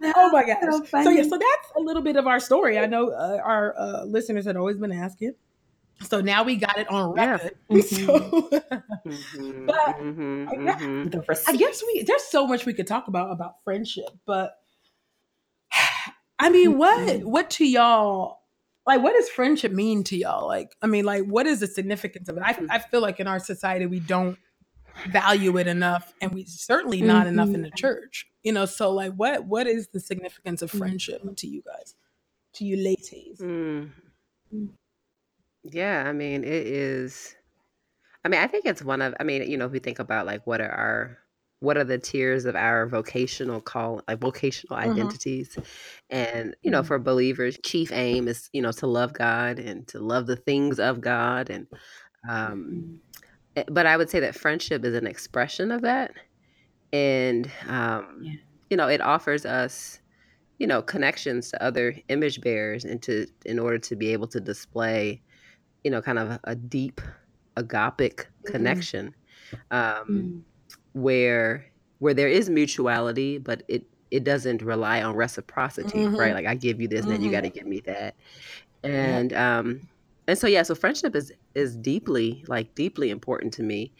[0.16, 0.58] oh my gosh.
[0.62, 2.78] So, so, yeah, so that's a little bit of our story.
[2.78, 5.34] I know uh, our uh, listeners had always been asking.
[6.02, 7.52] So now we got it on record.
[7.68, 7.82] Yeah.
[7.90, 8.18] So,
[9.06, 11.50] mm-hmm, but mm-hmm, I, guess, mm-hmm.
[11.50, 14.54] I guess we there's so much we could talk about about friendship, but
[16.38, 17.28] I mean, what mm-hmm.
[17.28, 18.40] what to y'all
[18.86, 19.02] like?
[19.02, 20.46] What does friendship mean to y'all?
[20.46, 22.42] Like, I mean, like, what is the significance of it?
[22.44, 24.38] I I feel like in our society we don't
[25.08, 27.76] value it enough, and we certainly not enough in the mm-hmm.
[27.76, 28.26] church.
[28.42, 31.94] You know, so like, what what is the significance of friendship to you guys?
[32.54, 33.38] To you ladies?
[33.40, 33.90] Mm.
[35.64, 37.34] Yeah, I mean, it is.
[38.24, 39.14] I mean, I think it's one of.
[39.20, 41.18] I mean, you know, if we think about like what are our
[41.60, 44.92] what are the tiers of our vocational call like vocational mm-hmm.
[44.92, 45.56] identities
[46.08, 46.88] and you know mm-hmm.
[46.88, 50.80] for believers chief aim is you know to love god and to love the things
[50.80, 51.66] of god and
[52.28, 52.98] um
[53.56, 56.12] eh, but i would say that friendship is an expression of that
[56.92, 58.32] and um yeah.
[58.70, 60.00] you know it offers us
[60.58, 64.40] you know connections to other image bearers and to in order to be able to
[64.40, 65.20] display
[65.84, 67.00] you know, kind of a deep
[67.56, 68.52] agapic mm-hmm.
[68.52, 69.14] connection
[69.70, 70.40] um, mm.
[70.92, 71.66] where
[71.98, 76.16] where there is mutuality, but it it doesn't rely on reciprocity, mm-hmm.
[76.16, 76.34] right?
[76.34, 77.10] Like I give you this, mm-hmm.
[77.10, 78.14] then you got to give me that,
[78.82, 79.88] and um,
[80.26, 83.92] and so yeah, so friendship is is deeply like deeply important to me,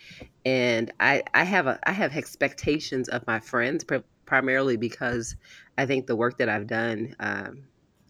[0.45, 5.37] and I I have a I have expectations of my friends pr- primarily because
[5.77, 7.65] I think the work that I've done um,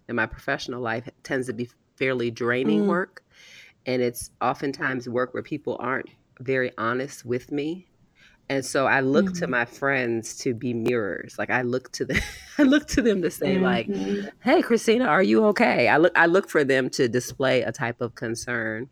[0.08, 2.88] in my professional life tends to be fairly draining mm.
[2.88, 3.22] work
[3.86, 6.06] and it's oftentimes work where people aren't
[6.40, 7.86] very honest with me
[8.48, 9.34] and so i look mm-hmm.
[9.34, 12.20] to my friends to be mirrors like i look to them
[12.58, 13.64] i look to them to say mm-hmm.
[13.64, 17.72] like hey christina are you okay i look i look for them to display a
[17.72, 18.88] type of concern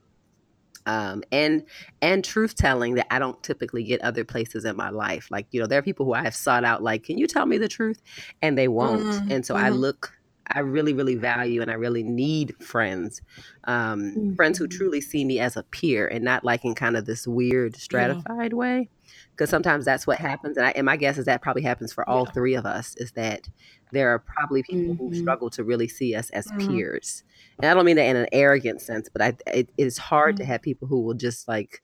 [0.89, 1.65] um, and
[2.01, 5.31] and truth telling that I don't typically get other places in my life.
[5.31, 6.83] Like you know, there are people who I have sought out.
[6.83, 8.01] Like, can you tell me the truth?
[8.41, 9.03] And they won't.
[9.03, 9.31] Mm-hmm.
[9.31, 9.81] And so I mm-hmm.
[9.81, 10.18] look
[10.51, 13.21] I really, really value and I really need friends,
[13.65, 14.35] um, mm-hmm.
[14.35, 14.77] friends who mm-hmm.
[14.77, 18.53] truly see me as a peer and not like in kind of this weird stratified
[18.53, 18.57] yeah.
[18.57, 18.89] way.
[19.31, 22.07] Because sometimes that's what happens, and, I, and, my guess is that probably happens for
[22.09, 22.33] all yeah.
[22.33, 22.95] three of us.
[22.97, 23.49] Is that
[23.93, 25.09] there are probably people mm-hmm.
[25.09, 26.77] who struggle to really see us as mm-hmm.
[26.77, 27.23] peers,
[27.59, 30.43] and I don't mean that in an arrogant sense, but I, it is hard to
[30.43, 30.53] mm-hmm.
[30.53, 31.83] have people who will just like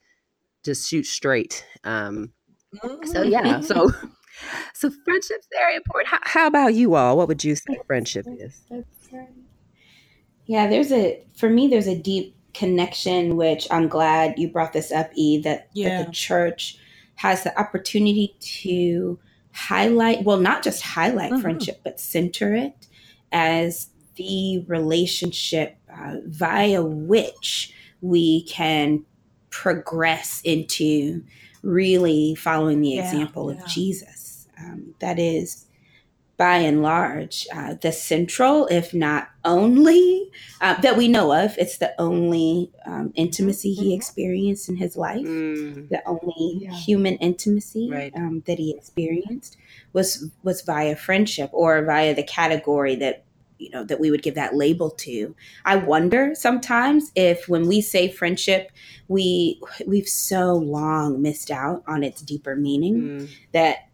[0.64, 1.64] just shoot straight.
[1.84, 2.32] Um,
[3.04, 3.90] so yeah, so
[4.72, 6.08] so friendship's very important.
[6.08, 7.16] How, how, about you all?
[7.16, 8.60] What would you say friendship is?
[10.46, 14.92] Yeah, there's a for me there's a deep connection which I'm glad you brought this
[14.92, 15.98] up E that, yeah.
[15.98, 16.78] that the church
[17.16, 19.18] has the opportunity to
[19.52, 21.40] highlight well not just highlight mm-hmm.
[21.40, 22.88] friendship but center it
[23.32, 29.04] as the relationship uh, via which we can
[29.50, 31.22] progress into
[31.64, 33.60] really following the yeah, example yeah.
[33.60, 34.48] of Jesus.
[34.58, 35.66] Um, that is,
[36.36, 41.56] by and large, uh, the central, if not only, uh, that we know of.
[41.58, 43.96] It's the only um, intimacy he mm-hmm.
[43.96, 45.88] experienced in his life, mm.
[45.88, 46.72] the only yeah.
[46.72, 48.12] human intimacy right.
[48.16, 49.56] um, that he experienced
[49.92, 53.23] was was via friendship or via the category that
[53.58, 57.80] you know that we would give that label to i wonder sometimes if when we
[57.80, 58.70] say friendship
[59.08, 63.30] we we've so long missed out on its deeper meaning mm.
[63.52, 63.88] that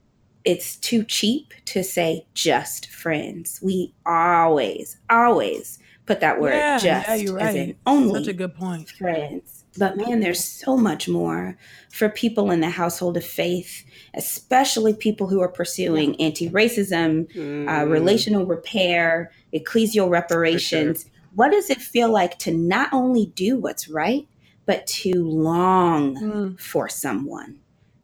[0.44, 7.08] it's too cheap to say just friends we always always put that word yeah, just
[7.08, 7.46] yeah, you're right.
[7.46, 11.56] as in only such a good point friends but man, there's so much more
[11.90, 17.68] for people in the household of faith, especially people who are pursuing anti racism, mm.
[17.68, 21.02] uh, relational repair, ecclesial reparations.
[21.02, 21.12] Sure.
[21.34, 24.26] What does it feel like to not only do what's right,
[24.66, 26.60] but to long mm.
[26.60, 27.60] for someone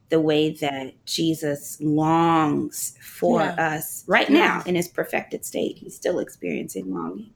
[0.08, 3.74] the way that Jesus longs for yeah.
[3.74, 5.78] us right now in his perfected state?
[5.78, 7.32] He's still experiencing longing.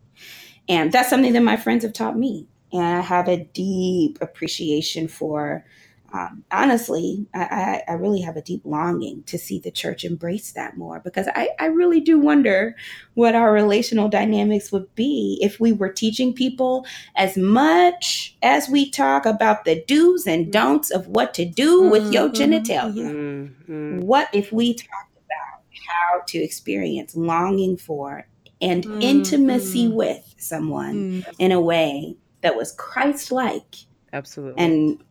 [0.69, 5.09] And that's something that my friends have taught me and I have a deep appreciation
[5.09, 5.65] for.
[6.13, 10.77] Um, honestly, I, I, really have a deep longing to see the church embrace that
[10.77, 12.75] more because I, I really do wonder
[13.15, 18.91] what our relational dynamics would be if we were teaching people as much as we
[18.91, 21.91] talk about the do's and don'ts of what to do mm-hmm.
[21.91, 22.43] with your mm-hmm.
[22.43, 23.13] genitalia.
[23.13, 24.01] Mm-hmm.
[24.01, 28.27] What if we talked about how to experience longing for
[28.61, 29.01] and mm-hmm.
[29.01, 31.35] intimacy with someone mm.
[31.39, 33.77] in a way that was Christ-like.
[34.13, 34.63] Absolutely.
[34.63, 35.05] And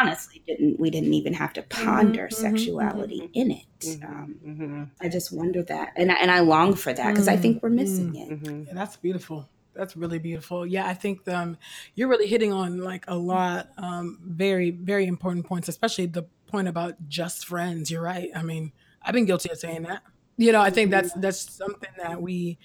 [0.00, 3.80] honestly, didn't we didn't even have to ponder mm-hmm, mm-hmm sexuality mm-hmm, in it.
[3.80, 4.84] Mm-hmm, um, mm-hmm.
[5.00, 7.70] I just wonder that, and I, and I long for that because I think we're
[7.70, 8.66] missing it.
[8.68, 9.48] Yeah, that's beautiful.
[9.74, 10.66] That's really beautiful.
[10.66, 11.58] Yeah, I think um,
[11.94, 16.68] you're really hitting on like a lot um, very very important points, especially the point
[16.68, 17.90] about just friends.
[17.90, 18.30] You're right.
[18.34, 18.72] I mean,
[19.02, 20.02] I've been guilty of saying that.
[20.38, 22.58] You know, I think that's that's something that we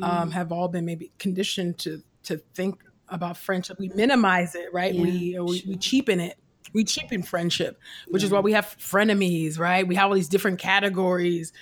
[0.00, 2.82] um, have all been maybe conditioned to to think
[3.14, 3.78] about friendship.
[3.78, 4.94] We minimize it, right?
[4.94, 6.36] Yeah, we, we, we cheapen it.
[6.72, 8.26] We cheapen friendship, which yeah.
[8.26, 9.86] is why we have frenemies, right?
[9.86, 11.52] We have all these different categories.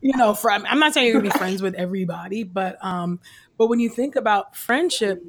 [0.00, 3.20] You know, from I'm not saying you're gonna be friends with everybody, but um,
[3.58, 5.22] but when you think about friendship,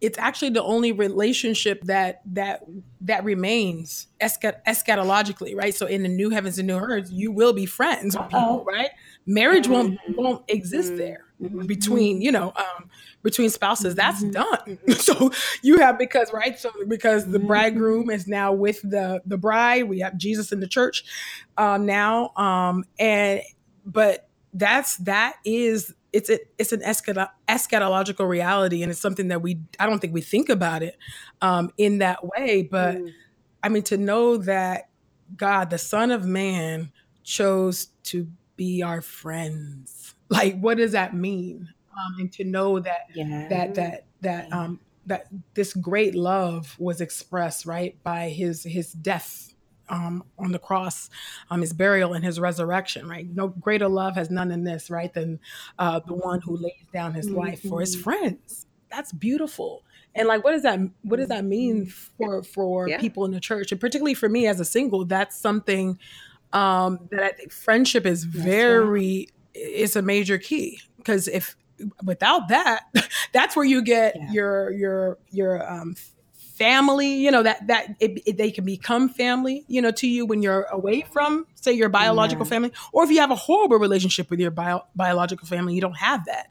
[0.00, 2.64] it's actually the only relationship that that
[3.02, 5.74] that remains eschatologically, right?
[5.74, 8.90] So in the new heavens and new earth, you will be friends with people, right?
[9.26, 10.98] Marriage won't won't exist mm-hmm.
[10.98, 11.24] there
[11.66, 12.90] between you know um,
[13.22, 14.76] between spouses that's mm-hmm.
[14.76, 15.32] done so
[15.62, 17.48] you have because right so because the mm-hmm.
[17.48, 21.04] bridegroom is now with the the bride we have jesus in the church
[21.56, 23.40] um, now um, and
[23.84, 29.58] but that's that is it's a, it's an eschatological reality and it's something that we
[29.80, 30.96] i don't think we think about it
[31.42, 33.12] um, in that way but mm.
[33.62, 34.88] i mean to know that
[35.36, 36.92] god the son of man
[37.24, 43.06] chose to be our friends like what does that mean um, and to know that
[43.14, 43.46] yeah.
[43.48, 49.54] that that that um that this great love was expressed right by his his death
[49.88, 51.10] um, on the cross,
[51.50, 53.26] um, his burial and his resurrection, right?
[53.34, 55.40] No greater love has none in this, right, than
[55.78, 57.38] uh, the one who lays down his mm-hmm.
[57.38, 58.02] life for his mm-hmm.
[58.02, 58.66] friends.
[58.90, 59.82] That's beautiful.
[60.14, 63.00] And like, what does that what does that mean for for yeah.
[63.00, 65.04] people in the church, and particularly for me as a single?
[65.04, 65.98] That's something
[66.54, 71.56] um, that I think friendship is very is a major key because if
[72.04, 72.84] without that,
[73.32, 74.32] that's where you get yeah.
[74.32, 75.96] your your your um,
[76.32, 77.14] family.
[77.14, 79.64] You know that that it, it, they can become family.
[79.66, 82.50] You know to you when you're away from say your biological yeah.
[82.50, 85.96] family, or if you have a horrible relationship with your bio, biological family, you don't
[85.96, 86.48] have that.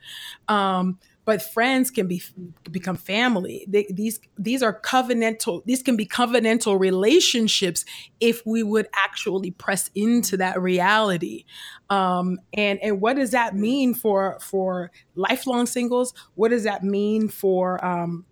[0.53, 2.21] Um, but friends can be
[2.69, 3.65] become family.
[3.67, 7.85] They, these these are covenantal these can be covenantal relationships
[8.19, 11.45] if we would actually press into that reality.
[11.89, 16.13] Um, and and what does that mean for for lifelong singles?
[16.35, 18.25] What does that mean for um,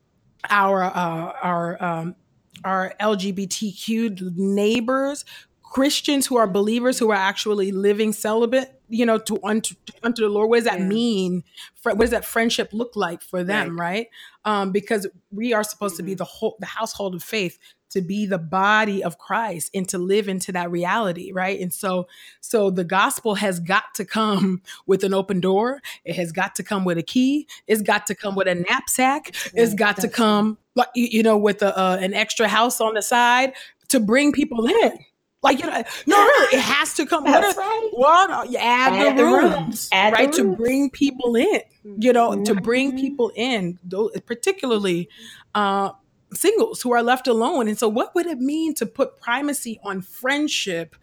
[0.50, 2.16] our uh, our um,
[2.64, 5.26] our lgbtq neighbors
[5.72, 10.28] Christians who are believers who are actually living celibate, you know, to unto, unto the
[10.28, 10.50] Lord.
[10.50, 10.86] What does that yeah.
[10.86, 11.46] mean?
[11.84, 13.80] What does that friendship look like for them, right?
[13.80, 14.08] right?
[14.44, 15.98] Um, because we are supposed mm-hmm.
[16.00, 16.18] to be mm-hmm.
[16.18, 17.58] the whole the household of faith
[17.92, 21.58] to be the body of Christ and to live into that reality, right?
[21.58, 22.06] And so
[22.42, 25.82] so the gospel has got to come with an open door.
[26.04, 27.48] It has got to come with a key.
[27.66, 29.34] It's got to come with a knapsack.
[29.54, 33.02] It's got to come like you know with a, uh, an extra house on the
[33.02, 33.54] side
[33.88, 35.00] to bring people in.
[35.44, 37.24] Like you know, no, really, it has to come.
[37.24, 37.90] That's what, right.
[37.94, 39.90] What you add, add the, the rooms, rooms.
[39.92, 40.58] Add right, the rooms.
[40.58, 41.62] to bring people in.
[41.84, 42.44] You know, mm-hmm.
[42.44, 43.80] to bring people in,
[44.28, 45.10] particularly
[45.56, 45.92] uh,
[46.34, 47.68] singles who are left alone.
[47.68, 50.96] And so, what would it mean to put primacy on friendship,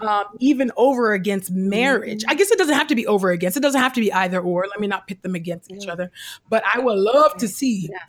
[0.00, 2.24] um, even over against marriage?
[2.28, 3.56] I guess it doesn't have to be over against.
[3.56, 4.66] It doesn't have to be either or.
[4.68, 6.10] Let me not pit them against each other.
[6.48, 7.90] But I would love to see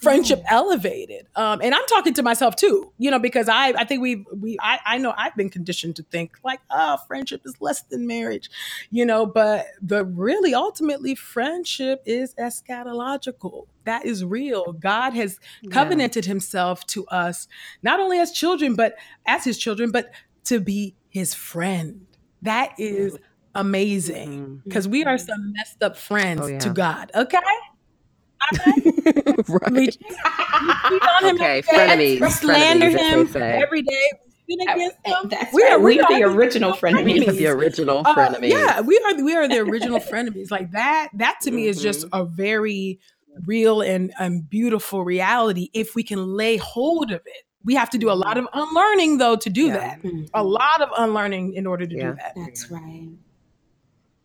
[0.00, 1.26] friendship elevated.
[1.36, 4.56] Um, and I'm talking to myself too, you know, because I I think we we
[4.60, 8.50] I, I know I've been conditioned to think like, oh, friendship is less than marriage,
[8.90, 9.26] you know.
[9.26, 14.72] But the really ultimately, friendship is eschatological that is real.
[14.72, 15.38] God has
[15.70, 16.30] covenanted yeah.
[16.30, 17.48] himself to us,
[17.82, 18.94] not only as children, but
[19.26, 20.10] as his children, but
[20.44, 22.06] to be his friend.
[22.42, 23.18] That is
[23.54, 24.92] amazing because mm-hmm.
[24.92, 26.58] we are some messed up friends oh, yeah.
[26.60, 27.10] to God.
[27.14, 27.38] Okay.
[29.04, 29.44] Okay.
[29.48, 29.72] right.
[29.72, 29.88] We,
[31.30, 32.30] okay, frenemies.
[32.30, 34.10] Slander him every day
[34.48, 35.28] against them.
[35.28, 35.72] That's we right.
[35.72, 37.24] are we are the original frenemies.
[37.24, 37.36] frenemies.
[37.38, 38.52] The original frenemies.
[38.52, 39.24] Uh, yeah, we are.
[39.24, 40.50] We are the original frenemies.
[40.50, 41.08] Like that.
[41.14, 41.70] That to me mm-hmm.
[41.70, 42.20] is just mm-hmm.
[42.20, 43.00] a very
[43.46, 47.44] real and, and beautiful reality if we can lay hold of it.
[47.64, 49.76] We have to do a lot of unlearning though to do yeah.
[49.76, 50.02] that.
[50.02, 50.24] Mm-hmm.
[50.34, 52.10] A lot of unlearning in order to yeah.
[52.10, 52.32] do that.
[52.36, 53.10] That's right.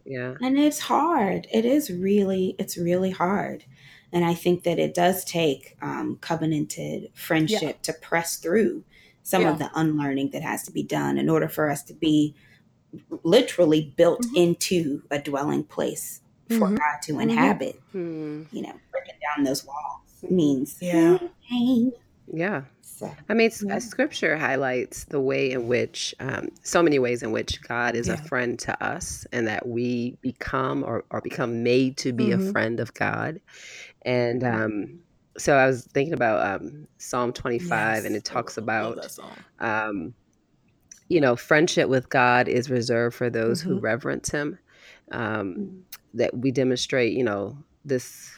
[0.05, 0.35] Yeah.
[0.41, 1.47] And it's hard.
[1.51, 3.65] It is really, it's really hard.
[4.11, 7.81] And I think that it does take um, covenanted friendship yeah.
[7.83, 8.83] to press through
[9.23, 12.33] some of the unlearning that has to be done in order for us to be
[13.23, 14.37] literally built mm-hmm.
[14.37, 16.75] into a dwelling place for mm-hmm.
[16.75, 17.21] God to mm-hmm.
[17.21, 17.81] inhabit.
[17.93, 18.55] Mm-hmm.
[18.55, 21.17] You know, breaking down those walls means yeah.
[21.49, 21.91] pain.
[22.33, 22.63] Yeah.
[22.81, 23.79] So, I mean, yeah.
[23.79, 28.15] scripture highlights the way in which, um, so many ways in which God is yeah.
[28.15, 32.47] a friend to us and that we become or, or become made to be mm-hmm.
[32.47, 33.39] a friend of God.
[34.01, 34.99] And um,
[35.37, 38.05] so I was thinking about um, Psalm 25 yes.
[38.05, 38.97] and it talks about,
[39.59, 40.13] um,
[41.07, 43.85] you know, friendship with God is reserved for those who mm-hmm.
[43.85, 44.57] reverence him.
[45.11, 48.31] Um, mm that we demonstrate, you know, this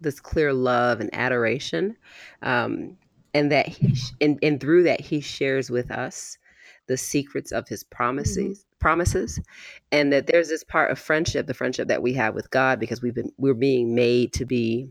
[0.00, 1.96] this clear love and adoration,
[2.42, 2.96] um,
[3.34, 6.38] and that he sh- and, and through that he shares with us
[6.86, 8.78] the secrets of his promises mm-hmm.
[8.80, 9.40] promises
[9.92, 13.00] and that there's this part of friendship the friendship that we have with god because
[13.00, 14.88] we've been we're being made to be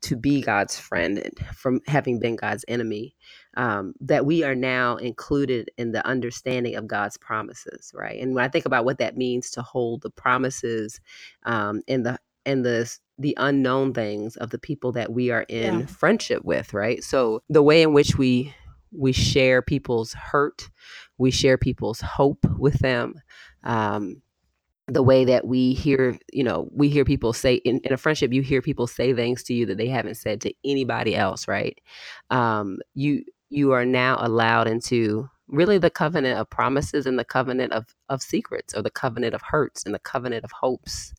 [0.00, 3.14] to be god's friend from having been god's enemy
[3.56, 8.20] um, that we are now included in the understanding of God's promises, right?
[8.20, 11.00] And when I think about what that means to hold the promises
[11.44, 15.80] um, in the in the the unknown things of the people that we are in
[15.80, 15.86] yeah.
[15.86, 17.02] friendship with, right?
[17.02, 18.54] So the way in which we
[18.92, 20.68] we share people's hurt,
[21.18, 23.14] we share people's hope with them.
[23.64, 24.22] Um,
[24.88, 28.32] the way that we hear, you know, we hear people say in, in, a friendship,
[28.32, 31.80] you hear people say things to you that they haven't said to anybody else, right?
[32.30, 37.72] Um, you you are now allowed into really the covenant of promises and the covenant
[37.72, 41.14] of, of secrets or the covenant of hurts and the covenant of hopes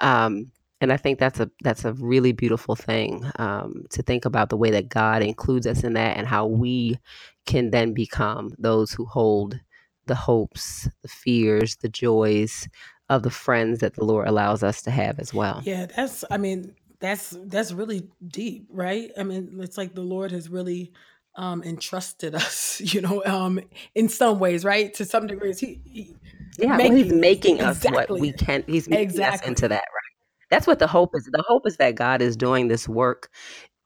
[0.00, 4.48] um, and i think that's a that's a really beautiful thing um, to think about
[4.48, 6.98] the way that god includes us in that and how we
[7.46, 9.60] can then become those who hold
[10.06, 12.68] the hopes the fears the joys
[13.08, 15.62] of the friends that the lord allows us to have as well.
[15.64, 19.10] Yeah that's i mean that's that's really deep right?
[19.16, 20.92] I mean it's like the lord has really
[21.36, 23.60] um, entrusted us, you know, um,
[23.94, 24.92] in some ways, right?
[24.94, 26.14] To some degrees, he, he
[26.58, 28.14] yeah, making, well, he's making us exactly.
[28.14, 28.64] what we can.
[28.66, 29.44] He's making exactly.
[29.44, 30.08] us into that, right?
[30.50, 31.28] That's what the hope is.
[31.30, 33.30] The hope is that God is doing this work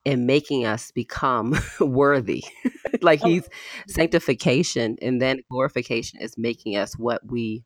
[0.04, 2.44] and making us become worthy.
[3.02, 3.28] like oh.
[3.28, 3.48] he's
[3.88, 7.64] sanctification and then glorification is making us what we,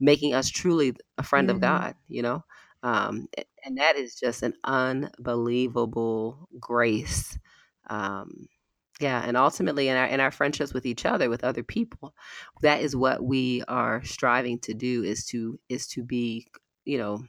[0.00, 1.56] making us truly a friend mm-hmm.
[1.56, 2.44] of God, you know?
[2.82, 3.28] Um,
[3.64, 7.38] and that is just an unbelievable grace.
[7.88, 8.48] Um,
[9.02, 12.14] yeah, and ultimately in our in our friendships with each other, with other people,
[12.62, 16.46] that is what we are striving to do is to is to be,
[16.84, 17.24] you know,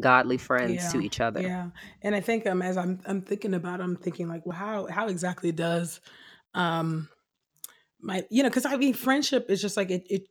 [0.00, 1.40] godly friends yeah, to each other.
[1.40, 1.70] Yeah.
[2.02, 5.08] And I think um as I'm I'm thinking about I'm thinking like, well, how how
[5.08, 6.00] exactly does
[6.54, 7.08] um
[8.00, 10.28] my you know, because I mean friendship is just like it it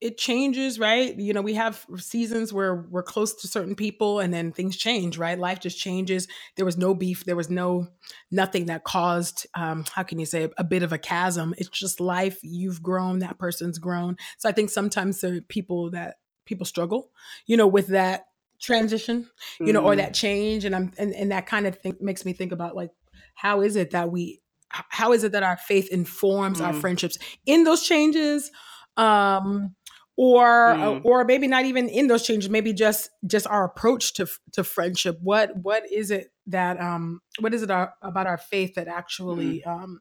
[0.00, 1.14] it changes, right?
[1.18, 5.18] You know, we have seasons where we're close to certain people and then things change,
[5.18, 5.38] right?
[5.38, 6.26] Life just changes.
[6.56, 7.24] There was no beef.
[7.24, 7.88] There was no,
[8.30, 11.54] nothing that caused, um, how can you say, a bit of a chasm.
[11.58, 12.38] It's just life.
[12.42, 14.16] You've grown, that person's grown.
[14.38, 17.10] So I think sometimes the people that people struggle,
[17.46, 18.24] you know, with that
[18.60, 19.86] transition, you know, mm.
[19.86, 20.64] or that change.
[20.64, 22.90] And I'm, and, and that kind of thing makes me think about like,
[23.34, 26.66] how is it that we how is it that our faith informs mm.
[26.66, 28.50] our friendships in those changes
[28.96, 29.74] um
[30.22, 31.00] or uh, mm.
[31.02, 35.16] or maybe not even in those changes maybe just just our approach to to friendship
[35.22, 39.62] what what is it that um what is it our, about our faith that actually
[39.66, 39.66] mm.
[39.66, 39.98] um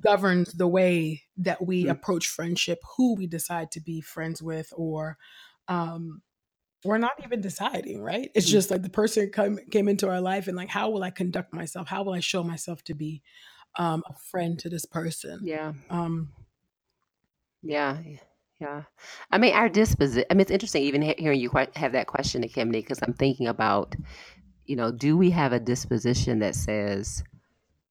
[0.00, 1.90] governs the way that we mm.
[1.90, 5.18] approach friendship who we decide to be friends with or
[5.68, 6.22] um
[6.84, 8.30] we're not even deciding, right?
[8.36, 8.52] It's mm.
[8.52, 11.52] just like the person come, came into our life and like, how will I conduct
[11.52, 11.88] myself?
[11.88, 13.20] How will I show myself to be
[13.76, 15.40] um, a friend to this person?
[15.42, 15.72] Yeah.
[15.90, 16.28] Um,
[17.64, 17.96] yeah.
[18.60, 18.82] Yeah.
[19.30, 22.48] I mean, our disposition, I mean, it's interesting even hearing you have that question to
[22.48, 23.94] Ekemini, because I'm thinking about,
[24.66, 27.22] you know, do we have a disposition that says,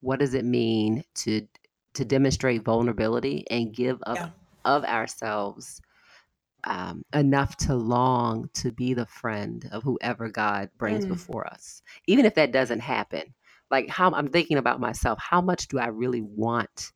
[0.01, 1.47] what does it mean to
[1.93, 4.29] to demonstrate vulnerability and give up yeah.
[4.65, 5.81] of ourselves
[6.63, 11.09] um, enough to long to be the friend of whoever God brings mm.
[11.09, 13.33] before us, even if that doesn't happen.
[13.71, 16.91] Like how I'm thinking about myself, how much do I really want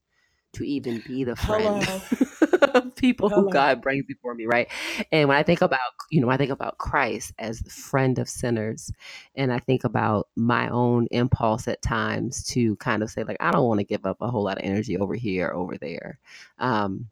[0.54, 1.84] to even be the friend
[2.96, 3.44] people Hello.
[3.44, 4.70] who God brings before me, right?
[5.12, 8.30] And when I think about, you know, I think about Christ as the friend of
[8.30, 8.92] sinners,
[9.36, 13.52] and I think about my own impulse at times to kind of say, like, I
[13.52, 16.20] don't want to give up a whole lot of energy over here, over there.
[16.60, 17.08] Um,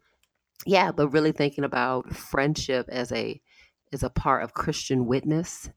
[0.65, 3.41] yeah, but really thinking about friendship as a
[3.91, 5.69] as a part of Christian witness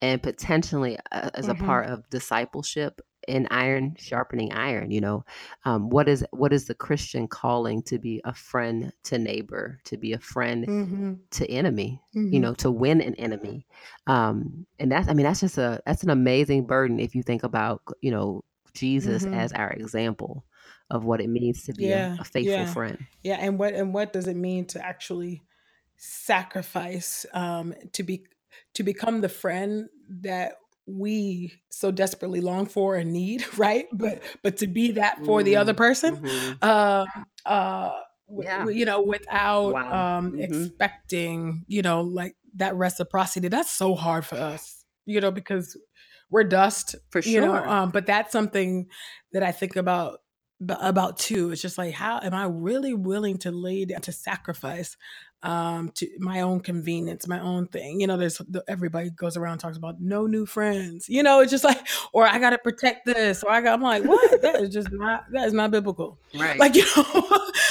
[0.00, 1.62] and potentially uh, as mm-hmm.
[1.62, 5.24] a part of discipleship in iron sharpening iron you know
[5.64, 9.96] um, what is what is the christian calling to be a friend to neighbor to
[9.96, 11.12] be a friend mm-hmm.
[11.30, 12.32] to enemy mm-hmm.
[12.32, 13.66] you know to win an enemy
[14.06, 17.42] um, and that's i mean that's just a that's an amazing burden if you think
[17.44, 18.42] about you know
[18.74, 19.34] jesus mm-hmm.
[19.34, 20.44] as our example
[20.90, 22.72] of what it means to be yeah, a, a, faithful yeah.
[22.72, 23.06] friend.
[23.22, 25.44] Yeah, and what and what does it mean to actually
[25.96, 28.24] sacrifice um, to be
[28.74, 30.54] to become the friend that
[30.92, 33.86] we so desperately long for and need, right?
[33.92, 36.52] But but to be that for mm, the other mm-hmm, person, mm-hmm.
[36.62, 37.06] uh,
[37.46, 37.92] uh,
[38.38, 38.68] yeah.
[38.68, 40.18] you know, without wow.
[40.18, 40.40] um, mm-hmm.
[40.40, 43.48] expecting, you know, like that reciprocity.
[43.48, 45.76] That's so hard for us, you know, because
[46.30, 47.32] we're dust for sure.
[47.32, 48.86] You know, um, but that's something
[49.32, 50.20] that I think about
[50.68, 51.50] about too.
[51.50, 54.96] It's just like, how am I really willing to lay down to sacrifice
[55.42, 58.00] um to my own convenience, my own thing?
[58.00, 61.08] You know, there's everybody goes around talks about no new friends.
[61.08, 63.74] You know, it's just like, or I got to protect this, or I got.
[63.74, 64.42] I'm like, what?
[64.42, 66.18] that is just not that is not biblical.
[66.34, 66.58] Right.
[66.58, 67.04] Like you know,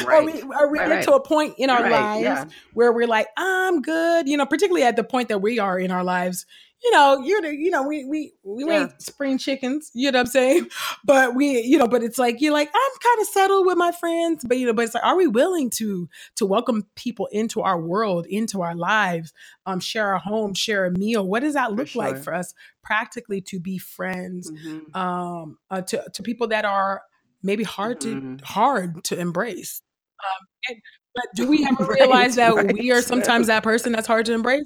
[0.06, 0.10] right.
[0.10, 1.04] are we are we right, get right.
[1.04, 2.46] to a point in our right, lives yeah.
[2.74, 4.28] where we're like, I'm good.
[4.28, 6.46] You know, particularly at the point that we are in our lives
[6.82, 8.82] you know, you're the, you know, we we we yeah.
[8.82, 10.68] ain't spring chickens, you know what I'm saying?
[11.06, 13.92] But we, you know, but it's like you're like, I'm kind of settled with my
[13.92, 17.62] friends, but you know, but it's like, are we willing to to welcome people into
[17.62, 19.34] our world, into our lives,
[19.66, 21.28] um, share a home, share a meal?
[21.28, 24.98] What does that look for like for us practically to be friends mm-hmm.
[24.98, 27.02] um uh, to to people that are
[27.42, 28.38] maybe hard mm-hmm.
[28.38, 29.82] to hard to embrace?
[30.24, 30.82] Um, and,
[31.16, 32.74] but do we ever right, realize that right.
[32.74, 34.66] we are sometimes that person that's hard to embrace?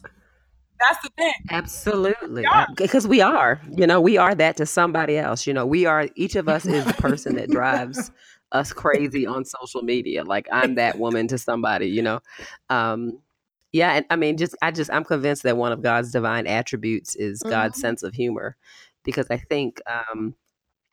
[0.84, 1.34] That's the thing.
[1.50, 2.46] Absolutely.
[2.76, 5.48] Because we are, you know, we are that to somebody else.
[5.48, 8.12] You know, we are, each of us is the person that drives
[8.52, 10.24] us crazy on social media.
[10.24, 12.20] Like I'm that woman to somebody, you know.
[12.70, 13.20] Um,
[13.72, 17.16] yeah, and I mean, just I just I'm convinced that one of God's divine attributes
[17.16, 17.82] is God's mm-hmm.
[17.82, 18.56] sense of humor,
[19.04, 20.36] because I think um,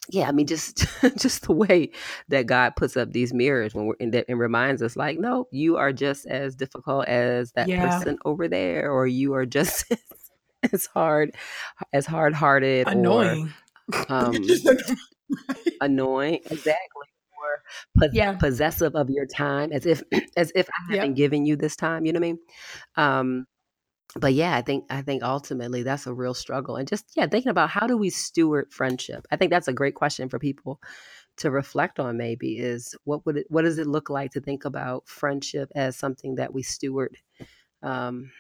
[0.09, 0.87] yeah, I mean, just
[1.19, 1.91] just the way
[2.29, 5.47] that God puts up these mirrors when we're in that and reminds us, like, no,
[5.51, 7.89] you are just as difficult as that yeah.
[7.89, 9.85] person over there, or you are just
[10.73, 11.35] as hard,
[11.93, 13.53] as hard hearted, annoying,
[13.93, 14.35] or, um,
[15.81, 17.07] annoying, exactly,
[17.39, 17.63] or
[17.99, 18.33] po- yeah.
[18.33, 20.03] possessive of your time, as if
[20.37, 22.05] as if I haven't given you this time.
[22.05, 22.39] You know what I mean?
[22.97, 23.47] Um,
[24.17, 26.77] but yeah, I think I think ultimately that's a real struggle.
[26.77, 29.27] And just yeah, thinking about how do we steward friendship?
[29.31, 30.81] I think that's a great question for people
[31.37, 34.65] to reflect on maybe is what would it what does it look like to think
[34.65, 37.17] about friendship as something that we steward?
[37.83, 38.31] Um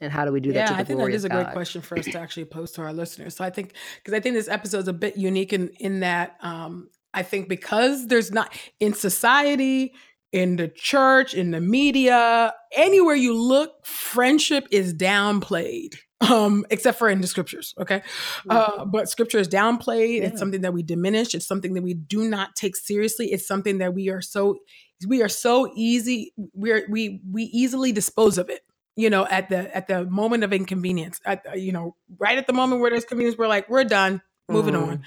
[0.00, 0.70] and how do we do that?
[0.70, 1.44] Yeah, I think that is a God?
[1.44, 3.34] great question for us to actually pose to our listeners.
[3.34, 6.36] So I think because I think this episode is a bit unique in in that
[6.40, 9.94] um, I think because there's not in society,
[10.32, 15.96] in the church, in the media, anywhere you look, friendship is downplayed.
[16.20, 18.02] Um, except for in the scriptures, okay?
[18.50, 20.18] Uh, but scripture is downplayed.
[20.18, 20.24] Yeah.
[20.24, 21.32] It's something that we diminish.
[21.32, 23.26] It's something that we do not take seriously.
[23.26, 24.58] It's something that we are so
[25.06, 26.32] we are so easy.
[26.54, 28.62] We're we we easily dispose of it
[28.98, 32.52] you know at the at the moment of inconvenience at you know right at the
[32.52, 34.88] moment where there's convenience we're like we're done moving mm.
[34.88, 35.02] on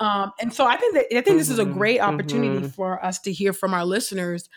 [0.00, 2.68] um, and so I think that I think this is a mm-hmm, great opportunity mm-hmm.
[2.68, 4.48] for us to hear from our listeners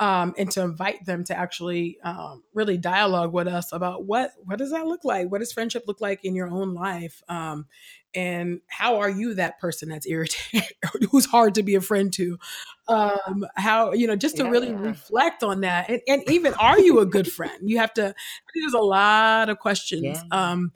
[0.00, 4.58] um, and to invite them to actually um, really dialogue with us about what what
[4.58, 5.30] does that look like?
[5.30, 7.22] What does friendship look like in your own life?
[7.28, 7.66] Um,
[8.14, 10.68] and how are you that person that's irritating,
[11.10, 12.38] who's hard to be a friend to?
[12.86, 14.80] Um, how you know just to yeah, really yeah.
[14.80, 17.68] reflect on that, and, and, even are you a good friend?
[17.68, 18.14] You have to.
[18.54, 20.22] There's a lot of questions yeah.
[20.30, 20.72] um,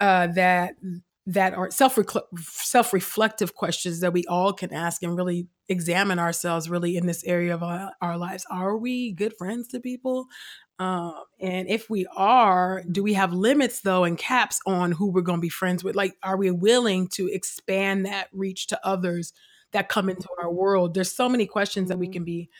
[0.00, 0.74] uh, that
[1.30, 1.96] that are self
[2.40, 7.22] self reflective questions that we all can ask and really examine ourselves really in this
[7.24, 8.44] area of our, our lives.
[8.50, 10.26] Are we good friends to people?
[10.80, 15.20] Um, and if we are, do we have limits though and caps on who we're
[15.20, 15.94] going to be friends with?
[15.94, 19.32] Like, are we willing to expand that reach to others
[19.70, 20.94] that come into our world?
[20.94, 22.12] There's so many questions that we mm-hmm.
[22.12, 22.50] can be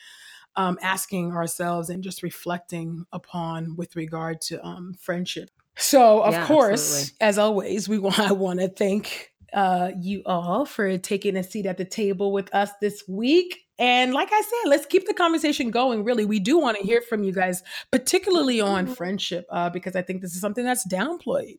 [0.54, 5.50] um, asking ourselves and just reflecting upon with regard to um, friendship.
[5.80, 7.16] So, of yeah, course, absolutely.
[7.20, 11.66] as always, we want I want to thank uh, you all for taking a seat
[11.66, 13.64] at the table with us this week.
[13.80, 16.04] And like I said, let's keep the conversation going.
[16.04, 18.94] Really, we do want to hear from you guys, particularly on mm-hmm.
[18.94, 21.58] friendship, uh, because I think this is something that's downplayed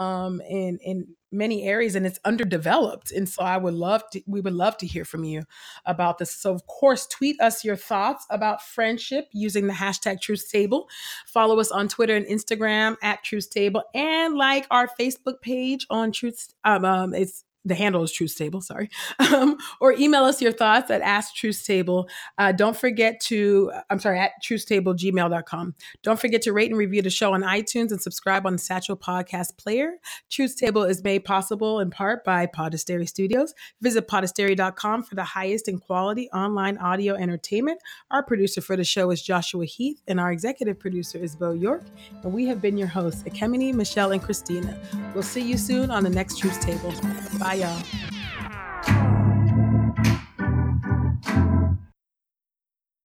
[0.00, 3.12] um, in in many areas and it's underdeveloped.
[3.12, 5.44] And so I would love to, we would love to hear from you
[5.86, 6.34] about this.
[6.34, 10.88] So of course, tweet us your thoughts about friendship using the hashtag Truth Table.
[11.26, 16.10] Follow us on Twitter and Instagram at Truth Table and like our Facebook page on
[16.10, 16.52] Truth.
[16.64, 18.90] Um, um, it's the handle is Truth Table, sorry.
[19.30, 22.08] Um, or email us your thoughts at Ask Truth Table.
[22.36, 25.74] Uh, don't forget to, I'm sorry, at truthtable.gmail.com.
[26.02, 28.96] Don't forget to rate and review the show on iTunes and subscribe on the Stitcher
[28.96, 29.92] Podcast Player.
[30.30, 33.54] Truth Table is made possible in part by Podastery Studios.
[33.80, 37.80] Visit podastery.com for the highest in quality online audio entertainment.
[38.10, 41.84] Our producer for the show is Joshua Heath, and our executive producer is Beau York.
[42.24, 44.76] And we have been your hosts, Ekemini, Michelle, and Christina.
[45.14, 46.92] We'll see you soon on the next Truth Table.
[47.38, 47.49] Bye.
[47.50, 48.19] Fire.